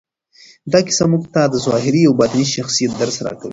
دا 0.71 0.79
کیسه 0.87 1.03
موږ 1.11 1.23
ته 1.33 1.41
د 1.53 1.55
ظاهري 1.65 2.01
او 2.05 2.13
باطني 2.19 2.45
شخصیت 2.55 2.91
درس 3.01 3.17
راکوي. 3.25 3.49